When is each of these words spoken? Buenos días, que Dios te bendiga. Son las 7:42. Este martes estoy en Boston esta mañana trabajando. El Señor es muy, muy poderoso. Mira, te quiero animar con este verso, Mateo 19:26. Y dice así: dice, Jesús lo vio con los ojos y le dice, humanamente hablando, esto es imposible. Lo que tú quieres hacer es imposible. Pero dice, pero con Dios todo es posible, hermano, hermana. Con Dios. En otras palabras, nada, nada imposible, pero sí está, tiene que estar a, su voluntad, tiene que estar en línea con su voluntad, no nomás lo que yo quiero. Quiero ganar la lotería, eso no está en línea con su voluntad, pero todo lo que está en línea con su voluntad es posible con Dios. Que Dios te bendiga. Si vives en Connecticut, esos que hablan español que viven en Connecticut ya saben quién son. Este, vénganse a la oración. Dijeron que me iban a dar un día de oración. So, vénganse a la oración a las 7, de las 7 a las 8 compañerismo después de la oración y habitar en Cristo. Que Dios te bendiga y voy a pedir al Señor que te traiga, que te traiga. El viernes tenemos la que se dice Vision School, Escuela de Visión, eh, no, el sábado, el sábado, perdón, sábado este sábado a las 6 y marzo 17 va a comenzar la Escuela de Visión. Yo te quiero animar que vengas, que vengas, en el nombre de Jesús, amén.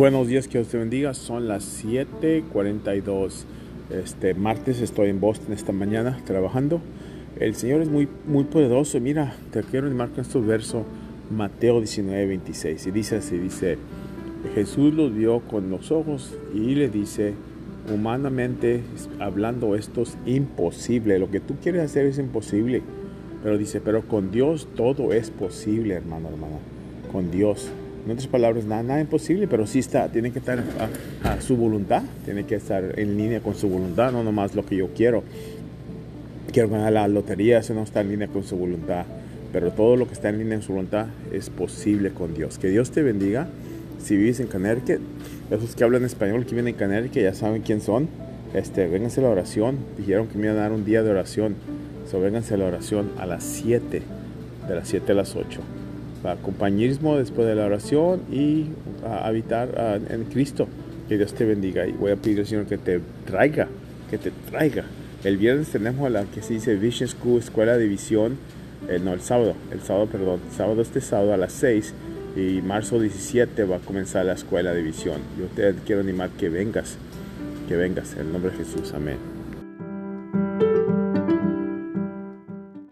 Buenos 0.00 0.28
días, 0.28 0.48
que 0.48 0.56
Dios 0.56 0.68
te 0.68 0.78
bendiga. 0.78 1.12
Son 1.12 1.46
las 1.46 1.84
7:42. 1.84 3.44
Este 3.90 4.32
martes 4.32 4.80
estoy 4.80 5.10
en 5.10 5.20
Boston 5.20 5.52
esta 5.52 5.72
mañana 5.72 6.18
trabajando. 6.24 6.80
El 7.38 7.54
Señor 7.54 7.82
es 7.82 7.90
muy, 7.90 8.08
muy 8.26 8.44
poderoso. 8.44 8.98
Mira, 8.98 9.34
te 9.50 9.62
quiero 9.62 9.88
animar 9.88 10.08
con 10.08 10.20
este 10.22 10.40
verso, 10.40 10.86
Mateo 11.30 11.82
19:26. 11.82 12.86
Y 12.86 12.92
dice 12.92 13.16
así: 13.16 13.36
dice, 13.36 13.76
Jesús 14.54 14.94
lo 14.94 15.10
vio 15.10 15.40
con 15.40 15.68
los 15.68 15.92
ojos 15.92 16.34
y 16.54 16.76
le 16.76 16.88
dice, 16.88 17.34
humanamente 17.94 18.80
hablando, 19.18 19.76
esto 19.76 20.00
es 20.00 20.16
imposible. 20.24 21.18
Lo 21.18 21.30
que 21.30 21.40
tú 21.40 21.56
quieres 21.62 21.82
hacer 21.82 22.06
es 22.06 22.18
imposible. 22.18 22.80
Pero 23.42 23.58
dice, 23.58 23.82
pero 23.82 24.00
con 24.08 24.30
Dios 24.30 24.66
todo 24.76 25.12
es 25.12 25.30
posible, 25.30 25.92
hermano, 25.92 26.30
hermana. 26.30 26.56
Con 27.12 27.30
Dios. 27.30 27.70
En 28.04 28.12
otras 28.12 28.28
palabras, 28.28 28.64
nada, 28.64 28.82
nada 28.82 29.00
imposible, 29.00 29.46
pero 29.46 29.66
sí 29.66 29.78
está, 29.78 30.08
tiene 30.08 30.32
que 30.32 30.38
estar 30.38 30.62
a, 31.22 31.40
su 31.40 31.56
voluntad, 31.56 32.02
tiene 32.24 32.44
que 32.44 32.54
estar 32.54 32.98
en 32.98 33.16
línea 33.16 33.40
con 33.40 33.54
su 33.54 33.68
voluntad, 33.68 34.10
no 34.10 34.24
nomás 34.24 34.54
lo 34.54 34.64
que 34.64 34.76
yo 34.76 34.88
quiero. 34.94 35.22
Quiero 36.50 36.70
ganar 36.70 36.92
la 36.92 37.08
lotería, 37.08 37.58
eso 37.58 37.74
no 37.74 37.82
está 37.82 38.00
en 38.00 38.08
línea 38.08 38.28
con 38.28 38.42
su 38.42 38.56
voluntad, 38.56 39.04
pero 39.52 39.70
todo 39.70 39.96
lo 39.96 40.06
que 40.06 40.14
está 40.14 40.30
en 40.30 40.38
línea 40.38 40.56
con 40.56 40.66
su 40.66 40.72
voluntad 40.72 41.06
es 41.30 41.50
posible 41.50 42.10
con 42.10 42.34
Dios. 42.34 42.58
Que 42.58 42.68
Dios 42.68 42.90
te 42.90 43.02
bendiga. 43.02 43.48
Si 44.02 44.16
vives 44.16 44.40
en 44.40 44.46
Connecticut, 44.46 45.00
esos 45.50 45.76
que 45.76 45.84
hablan 45.84 46.04
español 46.04 46.46
que 46.46 46.52
viven 46.52 46.68
en 46.68 46.74
Connecticut 46.74 47.22
ya 47.22 47.34
saben 47.34 47.60
quién 47.60 47.82
son. 47.82 48.08
Este, 48.54 48.88
vénganse 48.88 49.20
a 49.20 49.24
la 49.24 49.28
oración. 49.28 49.76
Dijeron 49.98 50.26
que 50.26 50.38
me 50.38 50.46
iban 50.46 50.56
a 50.56 50.62
dar 50.62 50.72
un 50.72 50.86
día 50.86 51.02
de 51.02 51.10
oración. 51.10 51.54
So, 52.10 52.18
vénganse 52.18 52.54
a 52.54 52.56
la 52.56 52.64
oración 52.64 53.10
a 53.18 53.26
las 53.26 53.44
7, 53.44 54.02
de 54.66 54.74
las 54.74 54.88
7 54.88 55.12
a 55.12 55.14
las 55.14 55.36
8 55.36 55.60
compañerismo 56.42 57.16
después 57.16 57.46
de 57.46 57.54
la 57.54 57.66
oración 57.66 58.22
y 58.30 58.66
habitar 59.04 60.02
en 60.08 60.24
Cristo. 60.24 60.68
Que 61.08 61.16
Dios 61.16 61.34
te 61.34 61.44
bendiga 61.44 61.86
y 61.86 61.92
voy 61.92 62.12
a 62.12 62.16
pedir 62.16 62.38
al 62.40 62.46
Señor 62.46 62.66
que 62.66 62.78
te 62.78 63.00
traiga, 63.26 63.68
que 64.10 64.18
te 64.18 64.30
traiga. 64.50 64.84
El 65.24 65.36
viernes 65.36 65.68
tenemos 65.68 66.10
la 66.10 66.24
que 66.24 66.40
se 66.40 66.54
dice 66.54 66.76
Vision 66.76 67.08
School, 67.08 67.40
Escuela 67.40 67.76
de 67.76 67.86
Visión, 67.86 68.38
eh, 68.88 68.98
no, 69.02 69.12
el 69.12 69.20
sábado, 69.20 69.54
el 69.70 69.80
sábado, 69.80 70.06
perdón, 70.06 70.40
sábado 70.56 70.80
este 70.80 71.00
sábado 71.00 71.34
a 71.34 71.36
las 71.36 71.52
6 71.52 71.92
y 72.36 72.62
marzo 72.62 72.98
17 72.98 73.64
va 73.64 73.76
a 73.76 73.80
comenzar 73.80 74.24
la 74.24 74.32
Escuela 74.32 74.72
de 74.72 74.82
Visión. 74.82 75.18
Yo 75.38 75.46
te 75.54 75.74
quiero 75.84 76.00
animar 76.00 76.30
que 76.30 76.48
vengas, 76.48 76.96
que 77.68 77.76
vengas, 77.76 78.14
en 78.14 78.20
el 78.20 78.32
nombre 78.32 78.52
de 78.52 78.58
Jesús, 78.58 78.92
amén. 78.94 79.39